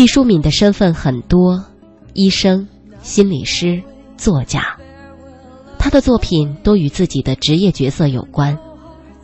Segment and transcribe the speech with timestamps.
[0.00, 1.62] 毕淑敏的身份很多：
[2.14, 2.66] 医生、
[3.02, 3.82] 心理师、
[4.16, 4.78] 作家。
[5.78, 8.58] 他的作品多与自己的职业角色有关，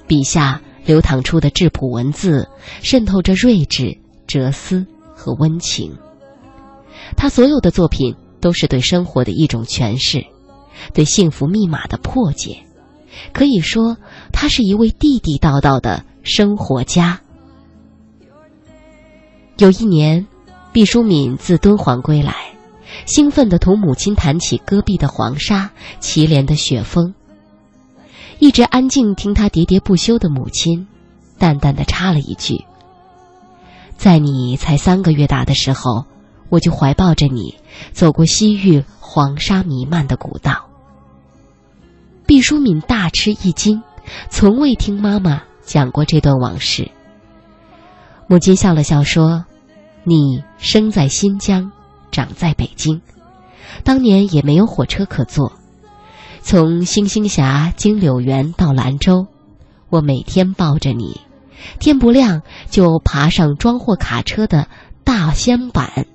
[0.06, 2.46] 笔下流淌出的质朴文字，
[2.82, 4.84] 渗透着睿智、哲思
[5.14, 5.96] 和温情。
[7.16, 10.26] 他所有的作品都是对生活的一种诠释，
[10.92, 12.58] 对幸福密码的破解。
[13.32, 13.96] 可以说，
[14.30, 17.22] 他是一位地地道道的生活家。
[19.56, 20.26] 有一年，
[20.76, 22.34] 毕淑敏自敦煌归来，
[23.06, 27.14] 兴奋地同母亲谈起戈壁的黄沙、祁连的雪峰。
[28.40, 30.86] 一直安静听他喋喋不休的母亲，
[31.38, 32.62] 淡淡的插了一句
[33.96, 36.04] ：“在你才三个月大的时候。”
[36.50, 37.54] 我就怀抱着你，
[37.92, 40.66] 走过西域黄沙弥漫的古道。
[42.26, 43.82] 毕淑敏大吃一惊，
[44.28, 46.90] 从未听妈妈讲过这段往事。
[48.26, 49.46] 母亲笑了笑说
[50.08, 51.72] ：“你生在新疆，
[52.12, 53.00] 长在北京，
[53.82, 55.52] 当年也没有火车可坐。
[56.42, 59.26] 从星星峡经柳园到兰州，
[59.90, 61.20] 我每天抱着你，
[61.80, 64.68] 天不亮就爬上装货卡车的
[65.02, 66.06] 大掀板。”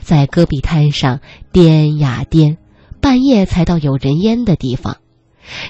[0.00, 1.18] 在戈壁滩上
[1.50, 2.56] 颠呀颠，
[3.00, 4.98] 半夜才到有人烟的地方。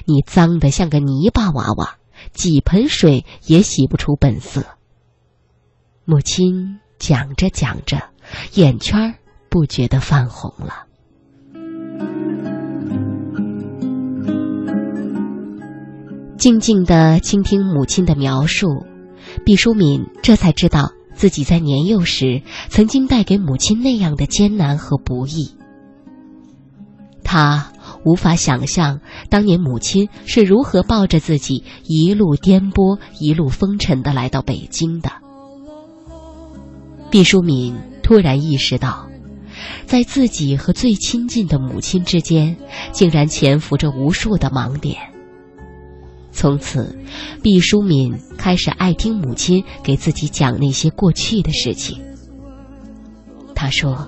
[0.05, 1.95] 你脏得像个泥巴娃娃，
[2.31, 4.65] 几盆水也洗不出本色。
[6.05, 7.97] 母亲讲着讲着，
[8.53, 9.15] 眼圈
[9.49, 10.85] 不觉得泛红了。
[16.37, 18.85] 静静的倾听母亲的描述，
[19.43, 20.91] 毕淑敏这才知道。
[21.13, 25.55] 自己在年幼时曾经带给母亲那样的艰难和不易，
[27.23, 27.73] 他
[28.05, 35.11] 无法想象当年母亲是如何抱着自己一路颠簸、一路风尘的来到北京的。
[37.11, 39.09] 毕淑敏突然意识到，
[39.85, 42.55] 在自己和最亲近的母亲之间，
[42.93, 44.97] 竟然潜伏着无数的盲点。
[46.31, 46.97] 从此，
[47.43, 52.01] 毕淑敏开始爱听母亲给自己讲那些过去的事情。
[53.53, 54.07] 他说：“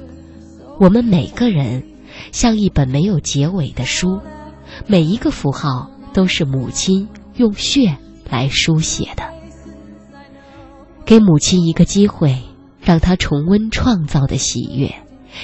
[0.79, 1.83] 我们每个人
[2.31, 4.21] 像一本没有结尾的书，
[4.87, 7.97] 每一个符号都是母亲用血
[8.29, 9.23] 来书写的。
[11.05, 12.41] 给母亲一个机会，
[12.83, 14.89] 让他重温创造的喜悦；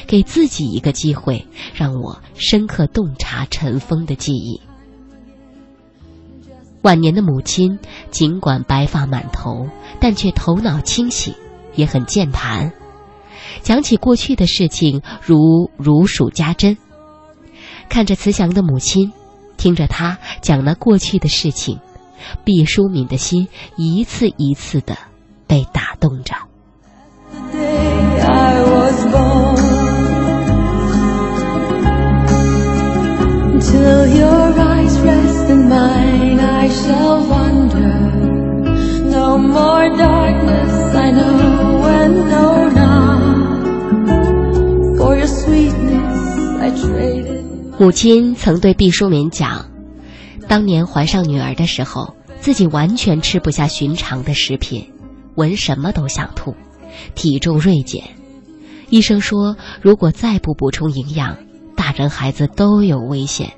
[0.08, 4.62] 给自己一个机会，让我深刻洞察尘封的记忆。”
[6.84, 7.78] 晚年的母亲，
[8.10, 9.68] 尽管白发满头，
[10.00, 11.34] 但却头脑清醒，
[11.76, 12.72] 也很健谈。
[13.62, 16.78] 讲起过去的事情，如如数家珍。
[17.90, 19.12] 看着慈祥的母亲，
[19.58, 21.80] 听着她讲那过去的事情，
[22.46, 24.96] 毕淑敏的心一次一次的
[25.48, 26.49] 被打动着。
[47.80, 49.66] 母亲曾对毕淑敏讲，
[50.48, 54.86] 当年怀上女儿的时候，自己完全吃不下寻常的食品，
[55.36, 56.54] 闻什么都想吐，
[57.16, 58.19] 体重锐减。
[58.90, 61.38] 医生说，如果再不补充营养，
[61.76, 63.54] 大人孩子都有危险。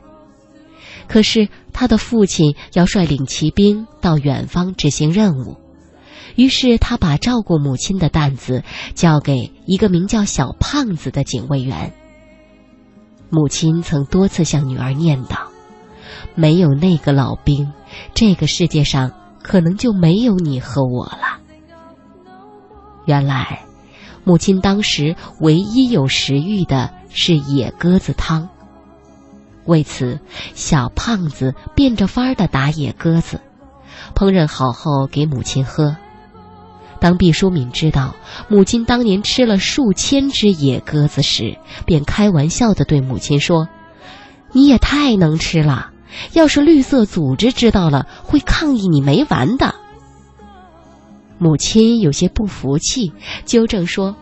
[1.07, 5.57] 可是他的父亲要率领骑兵到远方执行任务，
[6.35, 11.93] 于是他把照顾母亲的担子交给一个名叫小胖子的警卫员。
[13.29, 15.47] 母亲曾多次向女儿念叨
[16.35, 17.71] ：“没有那个老兵，
[18.13, 19.11] 这个世界上
[19.41, 21.39] 可能就没有你和我了。”
[23.05, 23.65] 原来，
[24.23, 28.49] 母亲当时唯一有食欲的是野鸽子汤。
[29.65, 30.19] 为此，
[30.55, 33.41] 小胖子变着法儿的打野鸽子，
[34.15, 35.95] 烹饪好后给母亲喝。
[36.99, 38.15] 当毕淑敏知道
[38.47, 43.67] 母亲当年吃了数千只野鸽子时，便开玩笑地对母亲说
[44.53, 45.91] ：“你也太能吃了，
[46.33, 49.73] 要是绿色组织知道了，会抗议你没完的。”
[51.41, 53.13] 母亲有些不服气，
[53.45, 54.15] 纠正说：“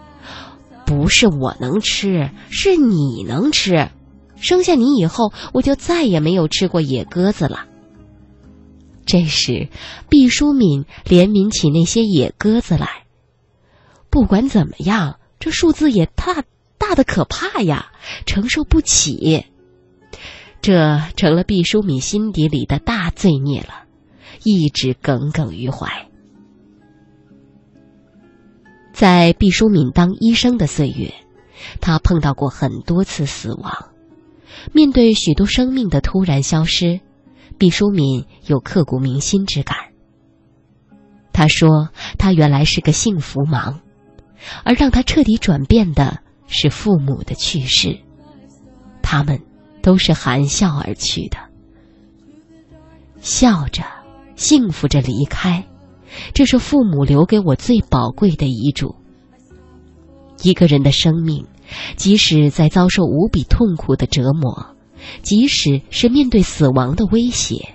[0.87, 3.89] 不是我能吃，是你能吃。
[4.37, 7.65] 生下你以后，我就再也没有吃过野鸽子了。”
[9.05, 9.67] 这时，
[10.07, 13.03] 毕淑敏怜悯起那些野鸽子来。
[14.09, 16.45] 不管怎么样，这数字也大
[16.77, 17.91] 大的可怕呀，
[18.25, 19.45] 承受不起。
[20.61, 23.83] 这成了毕淑敏心底里的大罪孽了，
[24.45, 26.07] 一直耿耿于怀。
[28.99, 31.13] 在毕淑敏当医生的岁月，
[31.79, 33.91] 他碰到过很多次死亡。
[34.73, 36.99] 面对许多生命的突然消失，
[37.57, 39.77] 毕淑敏有刻骨铭心之感。
[41.31, 43.79] 他说：“他原来是个幸福盲，
[44.65, 47.97] 而让他彻底转变的是父母的去世，
[49.01, 49.41] 他们
[49.81, 51.37] 都是含笑而去的，
[53.21, 53.81] 笑着、
[54.35, 55.65] 幸福着离开。”
[56.33, 58.95] 这是父母留给我最宝贵的遗嘱。
[60.41, 61.45] 一个人的生命，
[61.95, 64.75] 即使在遭受无比痛苦的折磨，
[65.21, 67.73] 即使是面对死亡的威胁，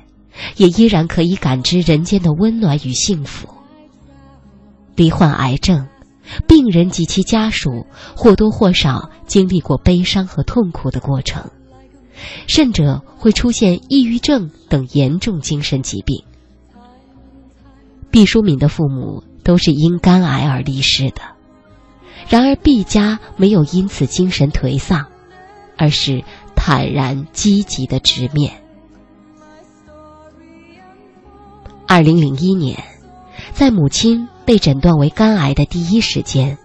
[0.56, 3.48] 也依然可以感知人间的温暖与幸福。
[4.96, 5.86] 罹患癌症，
[6.48, 11.50] 病人及其家属或多或少经历过悲伤和痛苦的过程，
[12.46, 16.24] 甚者会出现抑郁症等严重精神疾病。
[18.14, 21.22] 毕淑敏的父母都是因肝癌而离世的，
[22.28, 25.06] 然而毕家没有因此精神颓丧，
[25.76, 26.22] 而是
[26.54, 28.62] 坦然积极的直面。
[31.88, 32.84] 二零零一年，
[33.52, 36.56] 在母亲被诊断为肝癌的第一时间，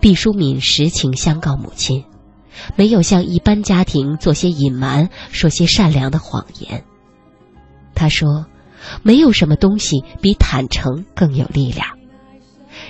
[0.00, 2.02] 毕淑敏实情相告母亲，
[2.76, 6.82] 没有像一般家庭做些隐瞒，说些善良的谎言。
[7.94, 8.46] 他说。
[9.02, 11.86] 没有什么东西比坦诚更有力量。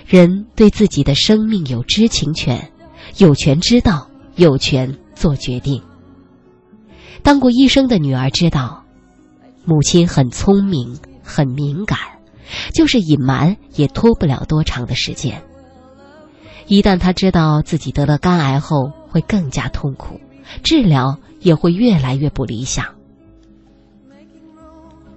[0.07, 2.71] 人对自己的生命有知情权，
[3.17, 5.83] 有权知道，有权做决定。
[7.23, 8.85] 当过医生的女儿知道，
[9.65, 11.99] 母亲很聪明，很敏感，
[12.73, 15.43] 就是隐瞒也拖不了多长的时间。
[16.67, 20.21] 一旦她知道自己得了肝癌后，会更加痛苦，
[20.63, 22.98] 治疗也会越来越不理想。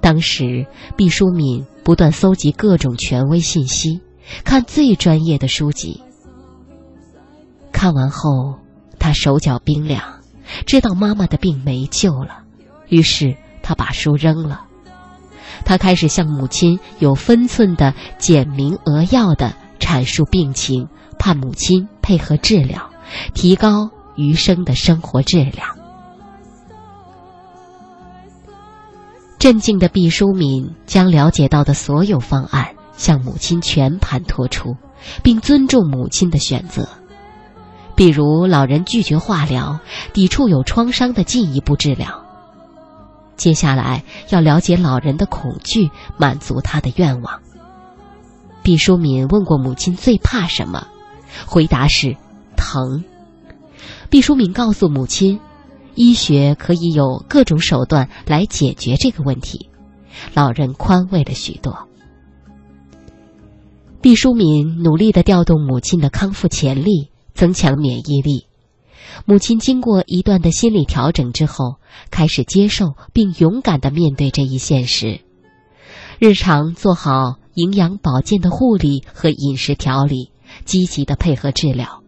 [0.01, 0.65] 当时，
[0.97, 4.01] 毕淑敏不断搜集各种权威信息，
[4.43, 6.01] 看最专业的书籍。
[7.71, 8.59] 看完后，
[8.99, 10.01] 他手脚冰凉，
[10.65, 12.43] 知道妈妈的病没救了，
[12.89, 14.65] 于是他把书扔了。
[15.63, 20.87] 他开始向母亲有分寸的、简明扼要的阐述病情，
[21.19, 22.89] 盼母亲配合治疗，
[23.33, 25.77] 提高余生的生活质量。
[29.41, 34.77] 镇静的毕淑敏将了解到的所有方案向母亲全盘托出，
[35.23, 36.87] 并尊重母亲的选择。
[37.95, 39.79] 比如，老人拒绝化疗，
[40.13, 42.23] 抵触有创伤的进一步治疗。
[43.35, 47.39] 接下来要了解老人的恐惧，满足他的愿望。
[48.61, 50.85] 毕淑敏问过母亲最怕什么，
[51.47, 52.15] 回答是
[52.55, 53.03] 疼。
[54.11, 55.39] 毕淑敏告诉母亲。
[55.95, 59.69] 医学可以有各种手段来解决这个问题，
[60.33, 61.87] 老人宽慰了许多。
[64.01, 68.47] 毕淑敏努力的调动母亲的康复潜力，增强免疫力。
[69.25, 71.75] 母亲经过一段的心理调整之后，
[72.09, 75.19] 开始接受并勇敢的面对这一现实，
[76.17, 80.31] 日常做好营养保健的护理和饮食调理，
[80.65, 82.01] 积极的配合治疗。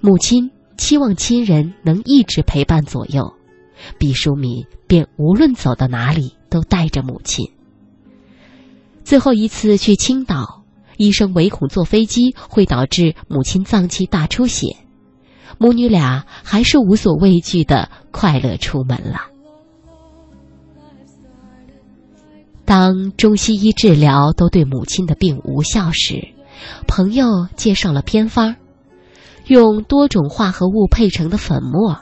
[0.00, 0.50] 母亲。
[0.76, 3.34] 期望亲人能一直陪伴左右，
[3.98, 7.50] 毕淑敏便无论走到哪里都带着母亲。
[9.04, 10.64] 最后一次去青岛，
[10.96, 14.76] 医生唯恐坐飞机会导致母亲脏器大出血，
[15.58, 19.20] 母女俩还是无所畏惧的快乐出门了。
[22.64, 26.28] 当中西医治疗都对母亲的病无效时，
[26.88, 28.56] 朋友介绍了偏方。
[29.46, 31.98] 用多种化合物配成的粉末，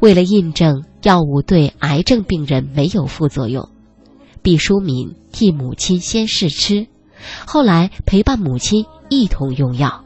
[0.00, 3.68] 为了印证药物对癌症病人没有副作用，
[4.42, 6.86] 毕淑敏替母亲先试吃，
[7.46, 10.04] 后来陪伴母亲一同用药。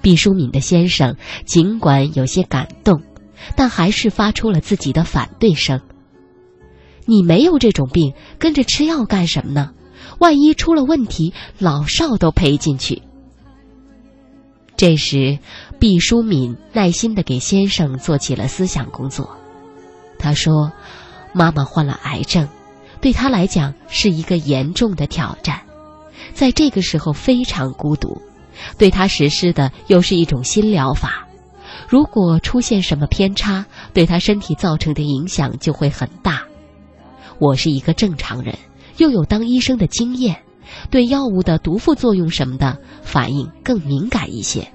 [0.00, 3.02] 毕淑敏的先生尽管有些感动，
[3.56, 5.80] 但还是发出了自己的反对声
[7.06, 9.72] ：“你没有这种病，跟着吃药干什么呢？
[10.20, 13.02] 万一出了问题，老少都赔进去。”
[14.76, 15.38] 这时，
[15.78, 19.36] 毕淑敏耐心的给先生做起了思想工作。
[20.18, 20.72] 他说
[21.32, 22.48] ：“妈妈患了癌症，
[23.00, 25.62] 对他来讲是一个严重的挑战，
[26.32, 28.20] 在这个时候非常孤独。
[28.78, 31.26] 对他实施的又是一种新疗法，
[31.88, 36.42] 如果出现什么偏差，对他身体造成的影响就会很大。
[37.38, 38.56] 我是一个正常人，
[38.96, 40.36] 又有当医生的经验。”
[40.90, 44.68] 对药物的毒副作用什么的反应更敏感一些。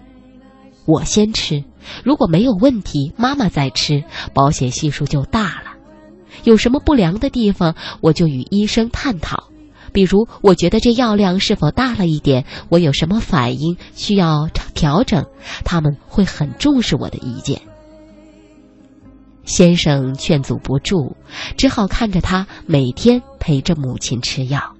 [0.85, 1.63] 我先吃，
[2.03, 4.03] 如果没有问题，妈妈再吃，
[4.33, 5.73] 保险系数就大了。
[6.43, 9.49] 有什么不良的地方，我就与医生探讨，
[9.91, 15.25] 比如，我觉得这药量是否大了一点，我有什么反应需要调整，
[15.63, 17.61] 他们会很重视我的意见。
[19.43, 21.15] 先生劝阻不住，
[21.57, 24.78] 只好看着他每天陪着母亲吃药。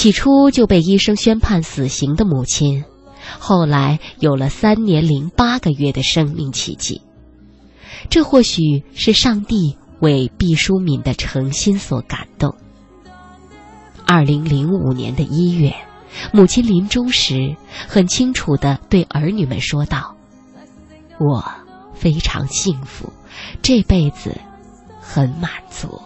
[0.00, 2.84] 起初就被医生宣判死刑的母亲，
[3.38, 7.02] 后来有了三年零八个月的生命奇迹。
[8.08, 12.56] 这或许是上帝为毕淑敏的诚心所感动。
[14.06, 15.74] 二零零五年的一月，
[16.32, 17.54] 母亲临终时
[17.86, 20.16] 很清楚地对儿女们说道
[21.20, 21.44] ：“我
[21.92, 23.12] 非常幸福，
[23.60, 24.40] 这辈子
[24.98, 26.00] 很满足。”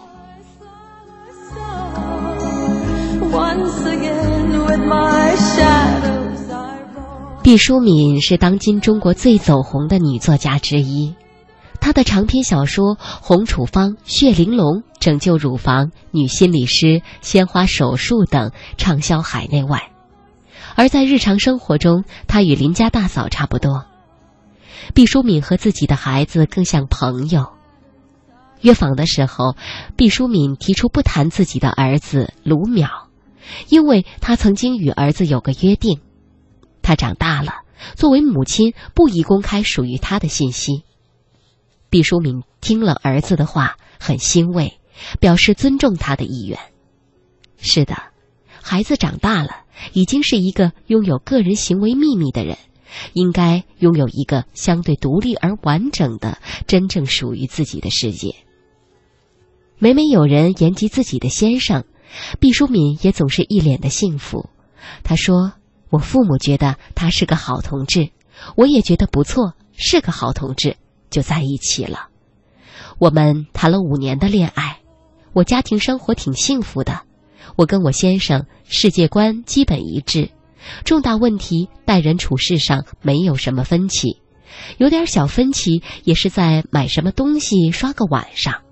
[7.43, 11.15] 毕淑敏是当今中国最走红的女作家之一。
[11.79, 16.87] 她的长篇小说《红处方》《血玲珑》《拯救乳房》《女心理师》
[17.21, 19.91] 《鲜花手术》等畅销海内外。
[20.75, 23.85] 而在日常生活中，她与邻家大嫂差不多。
[24.95, 27.49] 毕淑敏和自己的孩子更像朋友。
[28.63, 29.55] 约访的时候，
[29.97, 32.89] 毕淑敏提出不谈自己的儿子卢淼，
[33.69, 36.01] 因为他曾经与儿子有个约定：
[36.83, 37.63] 他长大了，
[37.97, 40.83] 作为母亲不宜公开属于他的信息。
[41.91, 44.79] 毕淑敏听了儿子的话，很欣慰，
[45.21, 46.59] 表示尊重他的意愿。
[47.57, 47.95] 是的，
[48.63, 52.59] 孩子长大了，已经是一个拥有个人行为秘密的人，
[53.13, 58.35] 应该拥有一个相对独立而完整的、真正属于自己的世界。
[59.79, 61.85] 每每有人言及自己的先生，
[62.41, 64.51] 毕淑敏也总是一脸的幸福。
[65.03, 65.53] 他说
[65.91, 68.11] ：“我父母觉得他是个好同志，
[68.57, 70.77] 我也觉得不错，是个好同志。”
[71.11, 72.09] 就在一起了。
[72.99, 74.81] 我们谈了五年的恋爱，
[75.33, 77.03] 我家庭生活挺幸福的。
[77.55, 80.31] 我跟我先生世界观基本一致，
[80.85, 84.21] 重大问题待人处事上没有什么分歧，
[84.79, 88.64] 有点小分歧也是在买什么东西刷个碗上。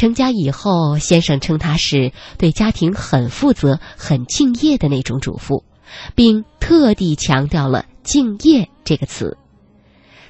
[0.00, 5.62] 成家以后，先生称他是对家庭很负责、很敬业的那种主妇，
[6.14, 9.36] 并特地强调了“敬业”这个词。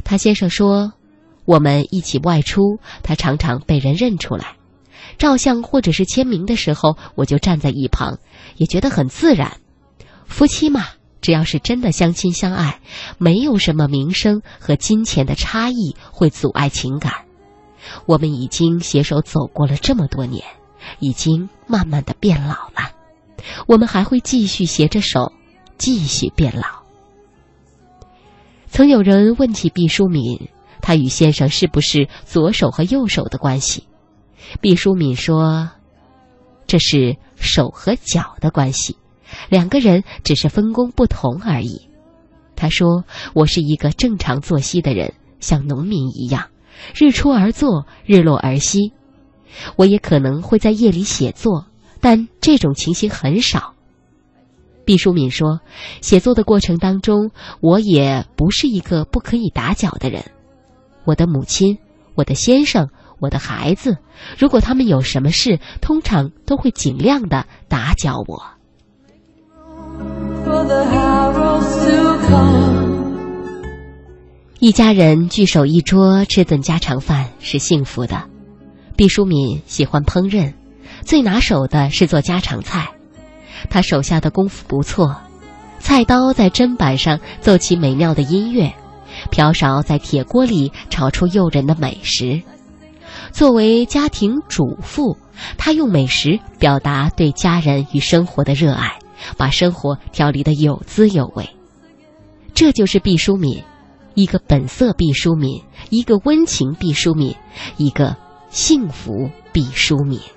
[0.03, 0.93] 他先生说
[1.47, 4.57] ：“我们一起外出，他常常被人认出来。
[5.19, 8.19] 照相或者是签名的时候，我就站在一旁，
[8.57, 9.59] 也觉得很自然。
[10.27, 10.85] 夫妻嘛，
[11.21, 12.81] 只要是真的相亲相爱，
[13.19, 17.30] 没有什么名声和金钱的差异会阻碍情感。
[18.07, 20.45] 我们已经携手走过了这么多年，
[20.99, 22.93] 已经慢慢的变老了，
[23.67, 25.33] 我们还会继续携着手，
[25.79, 26.81] 继续变老。”
[28.69, 30.49] 曾有人问起毕淑敏，
[30.81, 33.85] 她与先生是不是左手和右手的关系？
[34.61, 35.71] 毕淑敏说
[36.67, 38.97] ：“这是手和脚的关系，
[39.49, 41.89] 两个人只是分工不同而已。”
[42.57, 46.49] 他说：“我是一个正常作息的人，像农民一样，
[46.95, 48.93] 日出而作，日落而息。
[49.77, 51.67] 我也可能会在夜里写作，
[52.01, 53.75] 但这种情形很少。”
[54.87, 55.61] 毕淑敏说
[56.01, 60.25] ：“写作的过程当中，我也不是一个不可以打搅的人。
[61.05, 61.79] 我的母亲、
[62.15, 62.89] 我的先生、
[63.21, 63.99] 我的孩子，
[64.39, 68.43] 如果他们有什么事，通常都会尽量的打搅我。”
[74.61, 78.25] 一家人聚首一桌吃顿家常饭是幸福的。
[78.95, 80.53] 毕淑敏喜欢烹饪，
[81.03, 82.91] 最拿手的是做家常菜。
[83.71, 85.17] 他手下的功夫不错，
[85.79, 88.71] 菜刀在砧板上奏起美妙的音乐，
[89.31, 92.43] 瓢勺在铁锅里炒出诱人的美食。
[93.33, 95.17] 作为家庭主妇，
[95.57, 98.99] 她用美食表达对家人与生活的热爱，
[99.39, 101.49] 把生活调理得有滋有味。
[102.53, 103.63] 这就是毕淑敏，
[104.15, 107.35] 一个本色毕淑敏，一个温情毕淑敏，
[107.77, 108.17] 一个
[108.51, 110.21] 幸福毕淑敏。